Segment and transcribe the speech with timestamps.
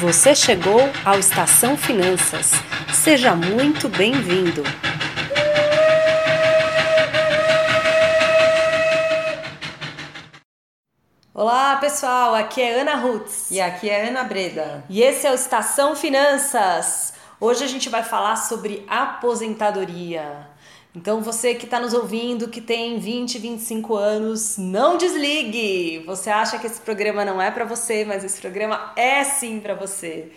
[0.00, 2.50] Você chegou ao Estação Finanças.
[2.92, 4.62] Seja muito bem-vindo.
[11.32, 12.34] Olá, pessoal.
[12.34, 13.50] Aqui é Ana Rutz.
[13.50, 14.84] E aqui é Ana Breda.
[14.90, 17.14] E esse é o Estação Finanças.
[17.40, 20.46] Hoje a gente vai falar sobre aposentadoria.
[20.96, 26.02] Então você que está nos ouvindo, que tem 20, 25 anos, não desligue!
[26.06, 29.74] Você acha que esse programa não é para você, mas esse programa é sim para
[29.74, 30.32] você.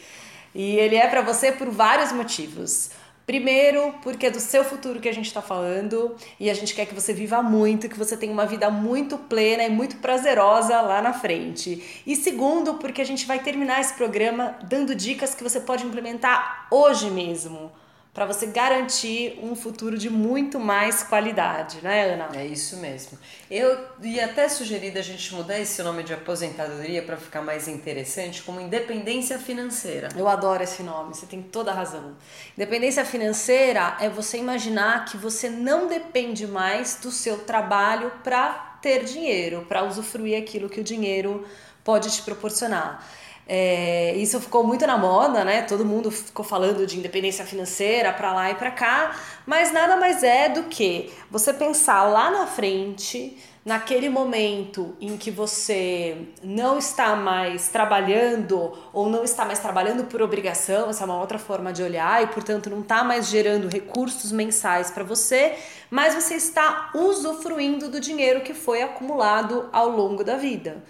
[0.54, 2.92] E ele é para você por vários motivos.
[3.26, 6.86] Primeiro, porque é do seu futuro que a gente está falando e a gente quer
[6.86, 11.02] que você viva muito, que você tenha uma vida muito plena e muito prazerosa lá
[11.02, 12.02] na frente.
[12.06, 16.68] E segundo, porque a gente vai terminar esse programa dando dicas que você pode implementar
[16.70, 17.72] hoje mesmo
[18.14, 22.30] para você garantir um futuro de muito mais qualidade, né, Ana?
[22.34, 23.18] É isso mesmo.
[23.50, 28.42] Eu ia até sugerir a gente mudar esse nome de aposentadoria para ficar mais interessante,
[28.42, 30.10] como independência financeira.
[30.18, 32.16] Eu adoro esse nome, você tem toda a razão.
[32.58, 39.04] Independência financeira é você imaginar que você não depende mais do seu trabalho para ter
[39.04, 41.48] dinheiro, para usufruir aquilo que o dinheiro
[41.84, 43.06] pode te proporcionar.
[43.52, 45.64] É, isso ficou muito na moda, né?
[45.64, 50.22] Todo mundo ficou falando de independência financeira para lá e para cá, mas nada mais
[50.22, 57.16] é do que você pensar lá na frente, naquele momento em que você não está
[57.16, 61.82] mais trabalhando ou não está mais trabalhando por obrigação, essa é uma outra forma de
[61.82, 65.56] olhar e, portanto, não está mais gerando recursos mensais para você,
[65.90, 70.84] mas você está usufruindo do dinheiro que foi acumulado ao longo da vida.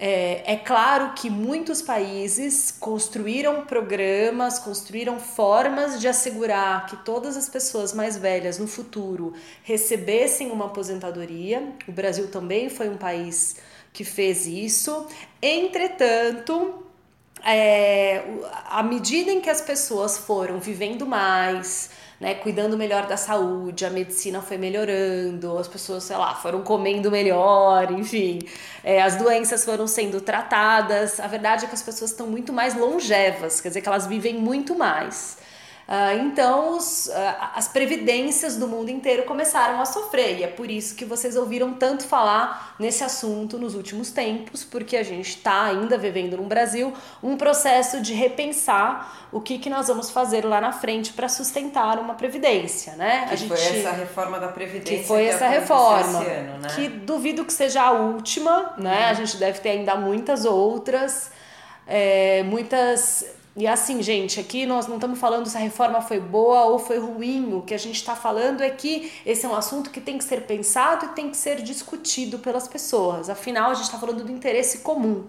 [0.00, 7.48] É, é, claro que muitos países construíram programas, construíram formas de assegurar que todas as
[7.48, 11.72] pessoas mais velhas no futuro recebessem uma aposentadoria.
[11.88, 13.56] O Brasil também foi um país
[13.92, 15.04] que fez isso.
[15.42, 16.84] Entretanto,
[17.44, 18.22] é,
[18.66, 21.90] à medida em que as pessoas foram vivendo mais,
[22.20, 27.10] né, cuidando melhor da saúde, a medicina foi melhorando, as pessoas, sei lá, foram comendo
[27.10, 28.40] melhor, enfim,
[28.82, 31.20] é, as doenças foram sendo tratadas.
[31.20, 34.34] A verdade é que as pessoas estão muito mais longevas, quer dizer que elas vivem
[34.34, 35.38] muito mais.
[35.88, 37.12] Uh, então, os, uh,
[37.54, 41.72] as previdências do mundo inteiro começaram a sofrer, e é por isso que vocês ouviram
[41.72, 46.92] tanto falar nesse assunto nos últimos tempos, porque a gente está ainda vivendo no Brasil
[47.22, 51.98] um processo de repensar o que, que nós vamos fazer lá na frente para sustentar
[51.98, 53.24] uma previdência, né?
[53.26, 54.98] Que a gente, foi essa reforma da Previdência.
[54.98, 56.18] Que foi que essa reforma.
[56.18, 56.68] Ano, né?
[56.74, 59.04] Que duvido que seja a última, né?
[59.04, 59.10] Uhum.
[59.10, 61.30] A gente deve ter ainda muitas outras.
[61.86, 63.24] É, muitas
[63.58, 67.00] e assim, gente, aqui nós não estamos falando se a reforma foi boa ou foi
[67.00, 67.54] ruim.
[67.54, 70.22] O que a gente está falando é que esse é um assunto que tem que
[70.22, 73.28] ser pensado e tem que ser discutido pelas pessoas.
[73.28, 75.26] Afinal, a gente está falando do interesse comum.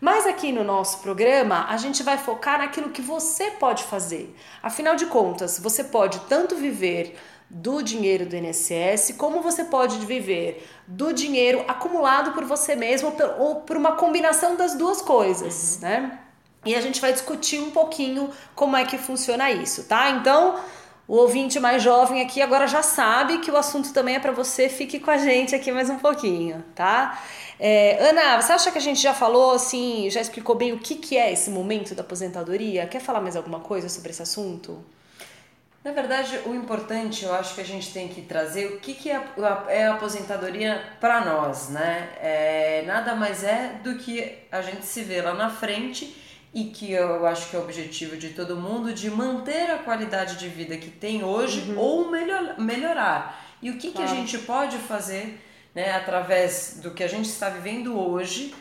[0.00, 4.34] Mas aqui no nosso programa, a gente vai focar naquilo que você pode fazer.
[4.62, 7.18] Afinal de contas, você pode tanto viver
[7.50, 13.56] do dinheiro do INSS, como você pode viver do dinheiro acumulado por você mesmo ou
[13.56, 15.80] por uma combinação das duas coisas, uhum.
[15.82, 16.18] né?
[16.64, 20.10] E a gente vai discutir um pouquinho como é que funciona isso, tá?
[20.10, 20.60] Então,
[21.06, 24.68] o ouvinte mais jovem aqui agora já sabe que o assunto também é para você,
[24.68, 27.22] fique com a gente aqui mais um pouquinho, tá?
[27.58, 30.96] É, Ana, você acha que a gente já falou assim, já explicou bem o que,
[30.96, 32.86] que é esse momento da aposentadoria?
[32.86, 34.84] Quer falar mais alguma coisa sobre esse assunto?
[35.82, 39.10] Na verdade, o importante eu acho que a gente tem que trazer o que, que
[39.10, 39.22] é,
[39.68, 42.10] é a aposentadoria para nós, né?
[42.20, 46.92] É, nada mais é do que a gente se vê lá na frente e que
[46.92, 50.76] eu acho que é o objetivo de todo mundo, de manter a qualidade de vida
[50.76, 51.78] que tem hoje uhum.
[51.78, 53.44] ou melhor, melhorar.
[53.60, 54.06] E o que, claro.
[54.06, 55.40] que a gente pode fazer
[55.74, 58.54] né, através do que a gente está vivendo hoje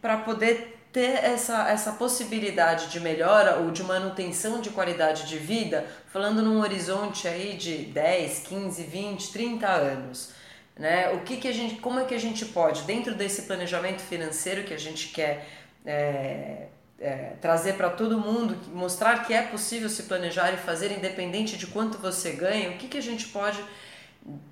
[0.00, 5.86] para poder ter essa, essa possibilidade de melhora ou de manutenção de qualidade de vida,
[6.12, 10.32] falando num horizonte aí de 10, 15, 20, 30 anos.
[10.76, 11.10] Né?
[11.10, 14.64] O que, que a gente, como é que a gente pode, dentro desse planejamento financeiro
[14.64, 15.46] que a gente quer
[15.84, 16.66] é,
[17.00, 21.66] é, trazer para todo mundo, mostrar que é possível se planejar e fazer independente de
[21.66, 23.62] quanto você ganha, o que, que a gente pode,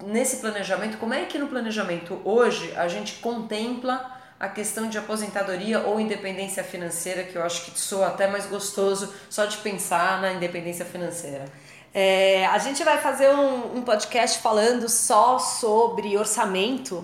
[0.05, 5.81] nesse planejamento, como é que no planejamento hoje a gente contempla a questão de aposentadoria
[5.81, 10.33] ou independência financeira, que eu acho que soa até mais gostoso só de pensar na
[10.33, 11.47] independência financeira.
[11.93, 17.03] É, a gente vai fazer um, um podcast falando só sobre orçamento,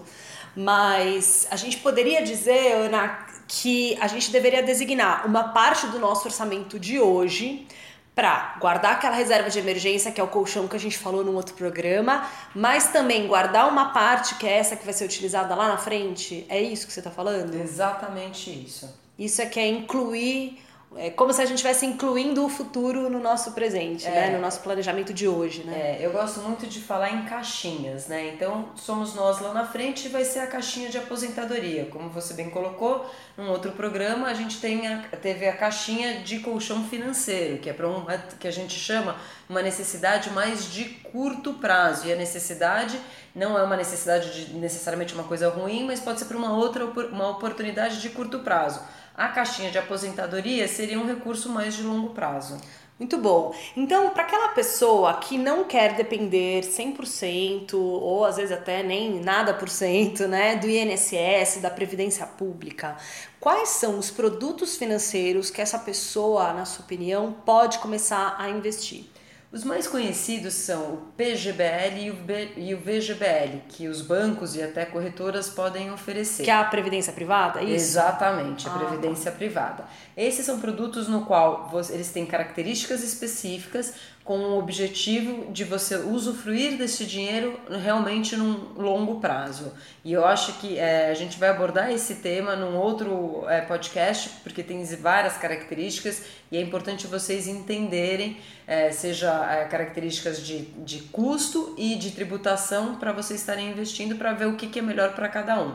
[0.56, 6.26] mas a gente poderia dizer, Ana, que a gente deveria designar uma parte do nosso
[6.26, 7.66] orçamento de hoje
[8.14, 11.32] para guardar aquela reserva de emergência, que é o colchão que a gente falou no
[11.32, 15.68] outro programa, mas também guardar uma parte que é essa que vai ser utilizada lá
[15.68, 16.44] na frente.
[16.48, 17.54] É isso que você está falando?
[17.54, 18.94] Exatamente isso.
[19.18, 20.58] Isso é que é incluir
[20.96, 24.10] é como se a gente estivesse incluindo o futuro no nosso presente, né?
[24.10, 24.20] é.
[24.28, 24.36] né?
[24.36, 25.98] No nosso planejamento de hoje, né?
[25.98, 28.32] É, eu gosto muito de falar em caixinhas, né?
[28.34, 31.86] Então, somos nós lá na frente e vai ser a caixinha de aposentadoria.
[31.86, 33.06] Como você bem colocou,
[33.36, 37.72] num outro programa, a gente tem a, teve a caixinha de colchão financeiro, que é
[37.72, 38.04] para um
[38.38, 39.16] que a gente chama
[39.48, 42.06] uma necessidade mais de curto prazo.
[42.06, 43.00] E a necessidade
[43.34, 46.84] não é uma necessidade de necessariamente uma coisa ruim, mas pode ser para uma outra
[46.84, 48.80] uma oportunidade de curto prazo
[49.16, 52.60] a caixinha de aposentadoria seria um recurso mais de longo prazo.
[52.98, 53.52] Muito bom.
[53.76, 59.52] Então, para aquela pessoa que não quer depender 100% ou às vezes até nem nada
[59.52, 62.96] por cento, né, do INSS, da previdência pública,
[63.40, 69.11] quais são os produtos financeiros que essa pessoa, na sua opinião, pode começar a investir?
[69.52, 72.10] Os mais conhecidos são o PGBL
[72.56, 76.42] e o, VGBL, que os bancos e até corretoras podem oferecer.
[76.42, 77.74] Que é a previdência privada, é isso?
[77.74, 79.36] Exatamente, a ah, previdência tá.
[79.36, 79.84] privada.
[80.16, 83.92] Esses são produtos no qual eles têm características específicas
[84.24, 89.72] com o objetivo de você usufruir desse dinheiro realmente num longo prazo.
[90.04, 94.30] E eu acho que é, a gente vai abordar esse tema num outro é, podcast,
[94.44, 96.22] porque tem várias características
[96.52, 98.36] e é importante vocês entenderem,
[98.66, 104.32] é, seja é, características de, de custo e de tributação, para vocês estarem investindo para
[104.32, 105.74] ver o que, que é melhor para cada um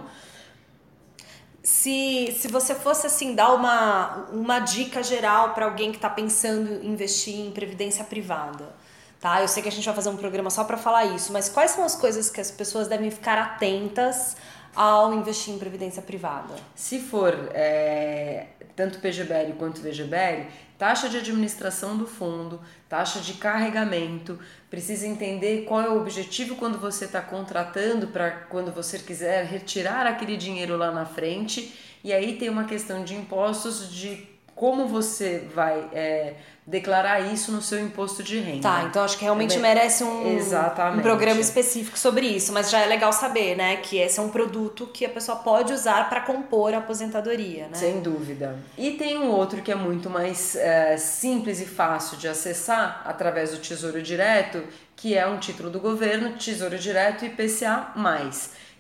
[1.68, 6.82] se, se você fosse assim dar uma, uma dica geral para alguém que está pensando
[6.82, 8.74] em investir em previdência privada,
[9.20, 9.42] tá?
[9.42, 11.72] Eu sei que a gente vai fazer um programa só para falar isso, mas quais
[11.72, 14.38] são as coisas que as pessoas devem ficar atentas
[14.76, 16.56] ao investir em previdência privada?
[16.76, 20.48] Se for é, tanto PGBL quanto VGBL,
[20.78, 26.78] taxa de administração do fundo, taxa de carregamento, precisa entender qual é o objetivo quando
[26.78, 31.74] você está contratando para quando você quiser retirar aquele dinheiro lá na frente.
[32.04, 36.34] E aí tem uma questão de impostos de como você vai é,
[36.66, 38.64] declarar isso no seu imposto de renda.
[38.64, 42.88] Tá, então acho que realmente merece um, um programa específico sobre isso, mas já é
[42.88, 46.74] legal saber, né, que esse é um produto que a pessoa pode usar para compor
[46.74, 47.76] a aposentadoria, né?
[47.76, 48.58] Sem dúvida.
[48.76, 53.52] E tem um outro que é muito mais é, simples e fácil de acessar através
[53.52, 54.64] do Tesouro Direto,
[54.96, 57.94] que é um título do governo, Tesouro Direto IPCA+.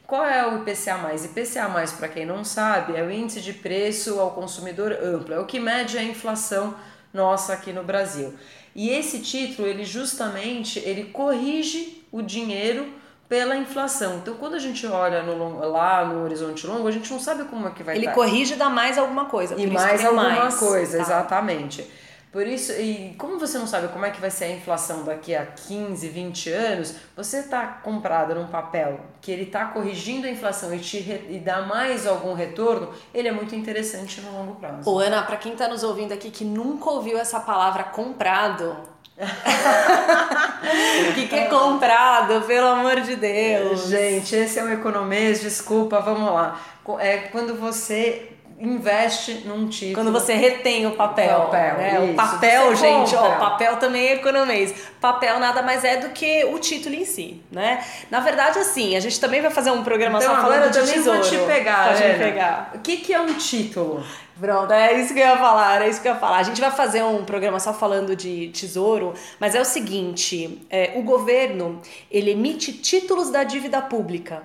[0.07, 0.97] Qual é o IPCA+.
[1.25, 5.45] IPCA+, para quem não sabe, é o índice de preço ao consumidor amplo, é o
[5.45, 6.73] que mede a inflação
[7.13, 8.33] nossa aqui no Brasil.
[8.73, 12.93] E esse título, ele justamente, ele corrige o dinheiro
[13.27, 14.17] pela inflação.
[14.17, 17.67] Então, quando a gente olha no, lá no horizonte longo, a gente não sabe como
[17.67, 18.15] é que vai Ele estar.
[18.15, 19.55] corrige e dá mais alguma coisa.
[19.59, 20.55] E mais alguma mais.
[20.55, 21.03] coisa, tá.
[21.03, 21.85] exatamente.
[22.31, 25.33] Por isso, e como você não sabe como é que vai ser a inflação daqui
[25.33, 30.73] a 15, 20 anos, você está comprado num papel que ele está corrigindo a inflação
[30.73, 34.89] e te re, e dá mais algum retorno, ele é muito interessante no longo prazo.
[34.89, 38.75] Ô Ana, para quem está nos ouvindo aqui que nunca ouviu essa palavra comprado,
[41.09, 43.87] o que, que é comprado, pelo amor de Deus?
[43.87, 46.59] Gente, esse é um economês, desculpa, vamos lá.
[46.99, 49.93] É quando você investe num título.
[49.93, 51.41] Quando você retém o papel.
[51.41, 51.99] papel né?
[51.99, 54.73] O papel, gente, ó, papel também é economês.
[54.99, 57.83] Papel nada mais é do que o título em si, né?
[58.09, 61.21] Na verdade, assim, a gente também vai fazer um programa então, só falando de tesouro.
[61.21, 62.71] Vou te pegar, Pode me pegar.
[62.73, 64.03] O que, que é um título?
[64.39, 66.37] Pronto, é isso que eu ia falar, é isso que eu ia falar.
[66.37, 70.93] A gente vai fazer um programa só falando de tesouro, mas é o seguinte, é,
[70.95, 74.43] o governo, ele emite títulos da dívida pública.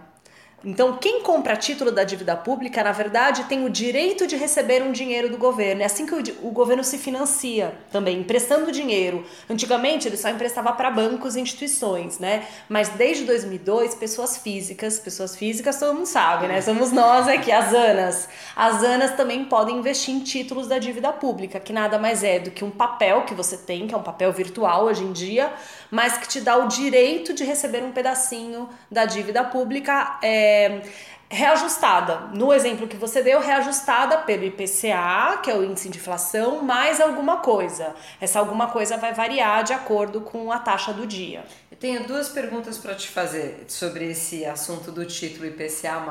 [0.64, 4.92] Então, quem compra título da dívida pública, na verdade, tem o direito de receber um
[4.92, 5.82] dinheiro do governo.
[5.82, 9.24] É assim que o, o governo se financia também, emprestando dinheiro.
[9.50, 12.46] Antigamente, ele só emprestava para bancos e instituições, né?
[12.68, 16.60] Mas desde 2002, pessoas físicas, pessoas físicas todo mundo sabe, né?
[16.60, 18.28] Somos nós aqui, as ANAS.
[18.54, 22.52] As ANAS também podem investir em títulos da dívida pública, que nada mais é do
[22.52, 25.52] que um papel que você tem, que é um papel virtual hoje em dia,
[25.92, 30.18] mas que te dá o direito de receber um pedacinho da dívida pública.
[30.22, 30.80] É,
[31.28, 32.28] reajustada.
[32.34, 37.00] No exemplo que você deu, reajustada pelo IPCA, que é o índice de inflação, mais
[37.00, 37.94] alguma coisa.
[38.20, 41.44] Essa alguma coisa vai variar de acordo com a taxa do dia.
[41.70, 46.02] Eu tenho duas perguntas para te fazer sobre esse assunto do título IPCA.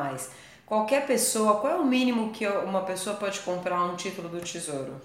[0.66, 5.02] Qualquer pessoa, qual é o mínimo que uma pessoa pode comprar um título do Tesouro?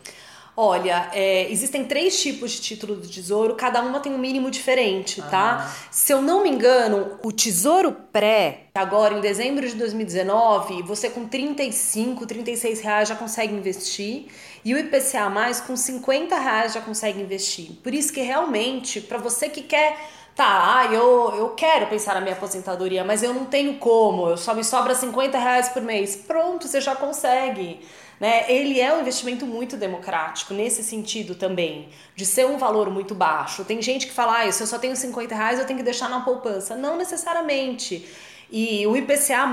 [0.58, 5.20] Olha, é, existem três tipos de título do tesouro, cada uma tem um mínimo diferente,
[5.20, 5.70] tá?
[5.90, 11.26] Se eu não me engano, o tesouro pré, agora em dezembro de 2019, você com
[11.26, 14.26] 35, 36 reais já consegue investir.
[14.64, 17.72] E o IPCA mais com 50 reais já consegue investir.
[17.82, 19.96] Por isso que realmente, para você que quer
[20.36, 24.54] Tá, eu, eu quero pensar na minha aposentadoria, mas eu não tenho como, eu só
[24.54, 26.14] me sobra 50 reais por mês.
[26.14, 27.80] Pronto, você já consegue.
[28.20, 28.44] Né?
[28.46, 33.64] Ele é um investimento muito democrático nesse sentido também, de ser um valor muito baixo.
[33.64, 36.10] Tem gente que fala, ah, se eu só tenho 50 reais, eu tenho que deixar
[36.10, 36.76] na poupança.
[36.76, 38.06] Não necessariamente.
[38.50, 39.46] E o IPCA,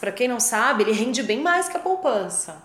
[0.00, 2.62] para quem não sabe, ele rende bem mais que a poupança.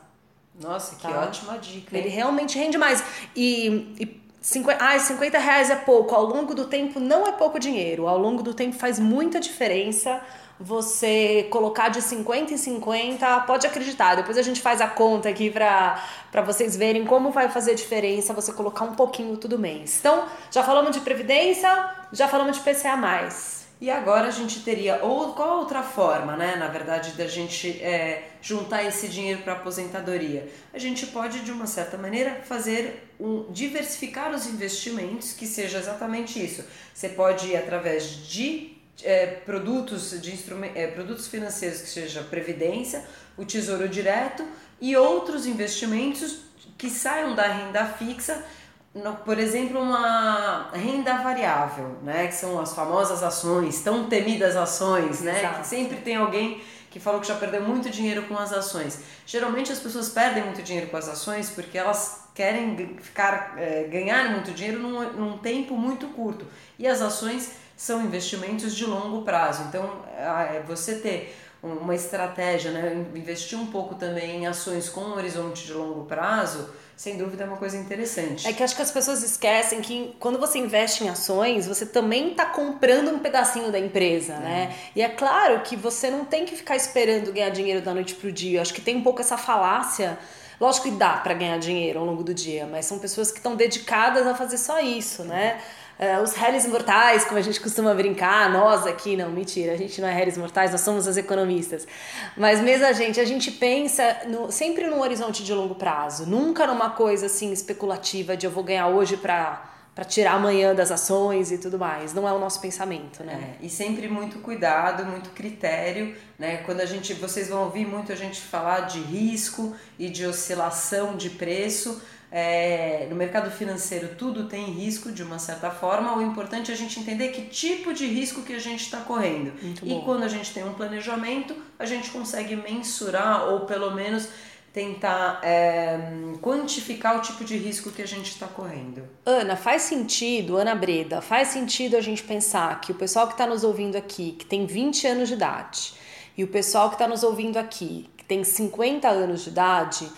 [0.60, 1.22] Nossa, que tá?
[1.22, 1.98] ótima dica.
[1.98, 3.04] Ele realmente rende mais.
[3.36, 6.16] E, e 50, ah, 50 reais é pouco.
[6.16, 8.08] Ao longo do tempo não é pouco dinheiro.
[8.08, 10.22] Ao longo do tempo faz muita diferença
[10.60, 13.42] você colocar de 50 em 50.
[13.42, 17.74] Pode acreditar, depois a gente faz a conta aqui para vocês verem como vai fazer
[17.76, 19.98] diferença você colocar um pouquinho todo mês.
[20.00, 23.61] Então, já falamos de previdência, já falamos de PCA.
[23.82, 28.30] E agora a gente teria, ou qual outra forma, né, na verdade, da gente é,
[28.40, 30.48] juntar esse dinheiro para aposentadoria?
[30.72, 36.40] A gente pode, de uma certa maneira, fazer um diversificar os investimentos, que seja exatamente
[36.40, 36.64] isso.
[36.94, 40.38] Você pode ir através de é, produtos, de
[40.76, 43.04] é, produtos financeiros, que seja previdência,
[43.36, 44.46] o tesouro direto
[44.80, 46.42] e outros investimentos
[46.78, 48.46] que saiam da renda fixa
[48.94, 52.28] no, por exemplo, uma renda variável, né?
[52.28, 55.40] Que são as famosas ações, tão temidas ações, né?
[55.40, 55.60] Exato.
[55.62, 59.00] Que sempre tem alguém que falou que já perdeu muito dinheiro com as ações.
[59.26, 64.30] Geralmente as pessoas perdem muito dinheiro com as ações porque elas querem ficar, é, ganhar
[64.32, 66.46] muito dinheiro num, num tempo muito curto.
[66.78, 69.64] E as ações são investimentos de longo prazo.
[69.70, 71.34] Então, é você ter
[71.64, 73.06] uma estratégia, né?
[73.16, 76.70] investir um pouco também em ações com um horizonte de longo prazo
[77.02, 78.48] sem dúvida é uma coisa interessante.
[78.48, 82.30] É que acho que as pessoas esquecem que quando você investe em ações, você também
[82.30, 84.38] está comprando um pedacinho da empresa, é.
[84.40, 84.76] né?
[84.96, 88.32] E é claro que você não tem que ficar esperando ganhar dinheiro da noite pro
[88.32, 88.62] dia.
[88.62, 90.16] Acho que tem um pouco essa falácia.
[90.60, 93.56] Lógico que dá para ganhar dinheiro ao longo do dia, mas são pessoas que estão
[93.56, 95.60] dedicadas a fazer só isso, né?
[96.02, 100.02] Uh, os réis mortais, como a gente costuma brincar, nós aqui, não, mentira, a gente
[100.02, 101.88] não é réis mortais, nós somos as economistas.
[102.36, 106.66] Mas mesmo a gente, a gente pensa no, sempre num horizonte de longo prazo, nunca
[106.66, 111.52] numa coisa assim especulativa de eu vou ganhar hoje para para tirar amanhã das ações
[111.52, 112.14] e tudo mais.
[112.14, 113.58] Não é o nosso pensamento, né?
[113.62, 116.58] É, e sempre muito cuidado, muito critério, né?
[116.66, 121.18] Quando a gente, vocês vão ouvir muito a gente falar de risco e de oscilação
[121.18, 122.02] de preço,
[122.32, 126.78] é, no mercado financeiro tudo tem risco de uma certa forma, o importante é a
[126.78, 129.52] gente entender que tipo de risco que a gente está correndo.
[129.62, 130.02] Muito e bom.
[130.02, 134.30] quando a gente tem um planejamento, a gente consegue mensurar ou pelo menos
[134.74, 136.00] tentar é,
[136.42, 139.04] quantificar o tipo de risco que a gente está correndo.
[139.26, 143.46] Ana, faz sentido, Ana Breda, faz sentido a gente pensar que o pessoal que está
[143.46, 145.94] nos ouvindo aqui, que tem 20 anos de idade,
[146.38, 150.10] e o pessoal que está nos ouvindo aqui, que tem 50 anos de idade,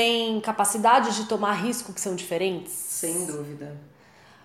[0.00, 2.72] tem capacidade de tomar risco que são diferentes?
[2.72, 3.76] Sem dúvida.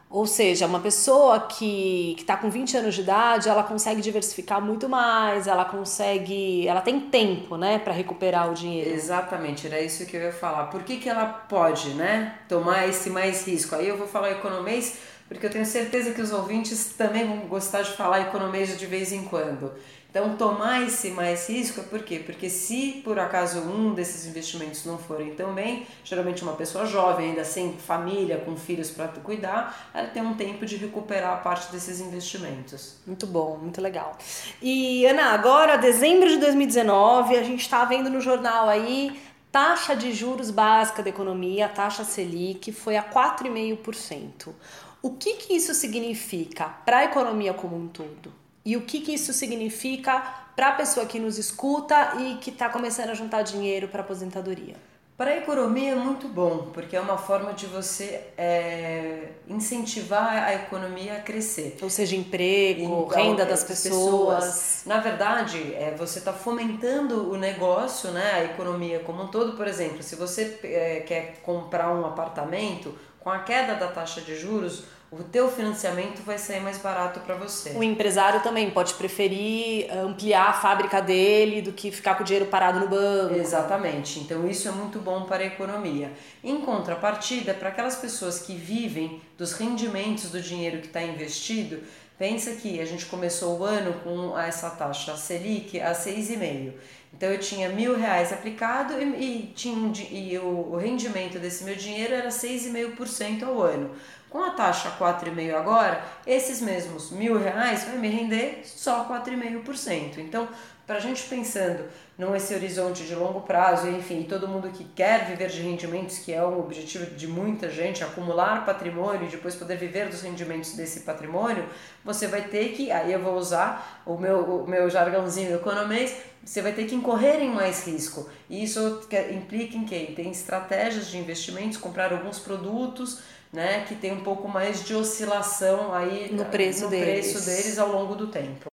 [0.09, 4.89] Ou seja, uma pessoa que está com 20 anos de idade, ela consegue diversificar muito
[4.89, 6.67] mais, ela consegue.
[6.67, 8.89] Ela tem tempo, né, para recuperar o dinheiro.
[8.89, 10.65] Exatamente, era isso que eu ia falar.
[10.65, 13.75] Por que, que ela pode, né, tomar esse mais risco?
[13.75, 14.97] Aí eu vou falar economês,
[15.29, 19.13] porque eu tenho certeza que os ouvintes também vão gostar de falar economês de vez
[19.13, 19.71] em quando.
[20.15, 22.23] Então, tomar esse mais risco é por quê?
[22.25, 27.31] Porque se por acaso um desses investimentos não forem tão bem, geralmente uma pessoa jovem,
[27.31, 31.69] ainda sem família, com filhos para cuidar, ela tem um tempo de recuperar a parte
[31.69, 32.95] desses investimentos.
[33.05, 34.17] Muito bom, muito legal.
[34.61, 40.13] E Ana, agora, dezembro de 2019, a gente está vendo no jornal aí taxa de
[40.13, 44.53] juros básica da economia, a taxa Selic, foi a 4,5%.
[45.01, 48.44] O que, que isso significa para a economia como um todo?
[48.65, 52.67] E o que, que isso significa para a pessoa que nos escuta e que está
[52.67, 54.75] começando a juntar dinheiro para aposentadoria?
[55.17, 60.53] Para a economia é muito bom, porque é uma forma de você é, incentivar a
[60.55, 61.77] economia a crescer.
[61.81, 64.43] Ou seja, emprego, então, renda das pessoas.
[64.43, 64.83] pessoas.
[64.85, 69.55] Na verdade, é, você está fomentando o negócio, né, a economia como um todo.
[69.55, 74.37] Por exemplo, se você é, quer comprar um apartamento, com a queda da taxa de
[74.37, 77.69] juros, o teu financiamento vai sair mais barato para você.
[77.71, 82.47] O empresário também pode preferir ampliar a fábrica dele do que ficar com o dinheiro
[82.47, 83.35] parado no banco.
[83.35, 84.19] Exatamente.
[84.19, 86.11] Então isso é muito bom para a economia.
[86.43, 91.79] Em contrapartida, para aquelas pessoas que vivem dos rendimentos do dinheiro que está investido,
[92.17, 96.73] pensa que a gente começou o ano com essa taxa a Selic a 6,5.
[97.13, 101.75] Então eu tinha mil reais aplicado e, e, tinha, e o, o rendimento desse meu
[101.75, 103.91] dinheiro era 6,5% ao ano.
[104.29, 110.17] Com a taxa 4,5% agora, esses mesmos mil reais vai me render só 4,5%.
[110.17, 110.49] Então,
[110.85, 111.85] para a gente pensando
[112.17, 116.43] nesse horizonte de longo prazo, enfim, todo mundo que quer viver de rendimentos, que é
[116.43, 121.65] o objetivo de muita gente, acumular patrimônio e depois poder viver dos rendimentos desse patrimônio,
[122.03, 126.61] você vai ter que, aí eu vou usar o meu, o meu jargãozinho economês, você
[126.61, 128.29] vai ter que incorrer em mais risco.
[128.49, 129.01] E isso
[129.31, 130.13] implica em quem?
[130.13, 133.19] Tem estratégias de investimentos, comprar alguns produtos,
[133.51, 137.31] né, que tem um pouco mais de oscilação aí no preço, no deles.
[137.31, 138.74] preço deles ao longo do tempo.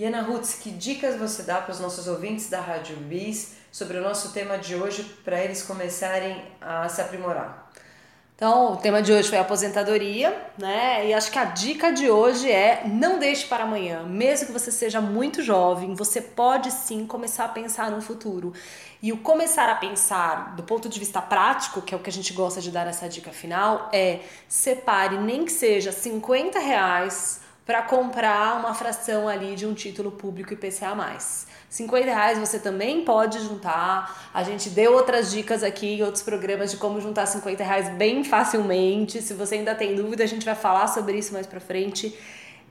[0.00, 3.98] E Ana Rutz, que dicas você dá para os nossos ouvintes da Rádio Bis sobre
[3.98, 7.70] o nosso tema de hoje para eles começarem a se aprimorar?
[8.34, 11.06] Então, o tema de hoje foi aposentadoria, né?
[11.06, 14.02] E acho que a dica de hoje é não deixe para amanhã.
[14.04, 18.54] Mesmo que você seja muito jovem, você pode sim começar a pensar no futuro.
[19.02, 22.12] E o começar a pensar do ponto de vista prático, que é o que a
[22.14, 27.82] gente gosta de dar nessa dica final, é separe nem que seja 50 reais para
[27.82, 31.18] comprar uma fração ali de um título público IPCA+.
[31.68, 34.30] 50 reais você também pode juntar.
[34.34, 38.24] A gente deu outras dicas aqui em outros programas de como juntar 50 reais bem
[38.24, 39.22] facilmente.
[39.22, 42.16] Se você ainda tem dúvida, a gente vai falar sobre isso mais pra frente.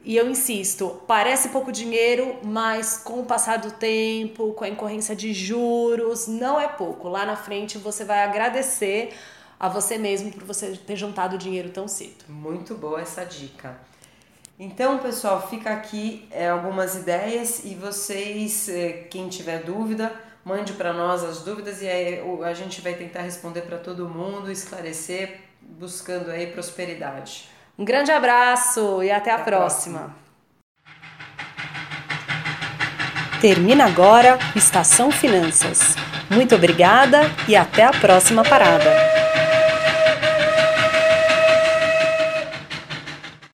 [0.03, 5.15] E eu insisto, parece pouco dinheiro, mas com o passar do tempo, com a incorrência
[5.15, 7.10] de juros, não é pouco.
[7.10, 9.13] Lá na frente você vai agradecer
[9.60, 12.25] a você mesmo por você ter juntado dinheiro tão cedo.
[12.29, 13.77] Muito boa essa dica.
[14.62, 20.12] Então, pessoal, fica aqui é, algumas ideias e vocês, é, quem tiver dúvida,
[20.44, 24.51] mande para nós as dúvidas e aí a gente vai tentar responder para todo mundo,
[24.51, 27.48] esclarecer, buscando aí prosperidade.
[27.78, 30.00] Um grande abraço e até, até a próxima.
[30.00, 30.30] próxima.
[33.39, 35.96] Termina agora Estação Finanças.
[36.30, 39.19] Muito obrigada e até a próxima parada.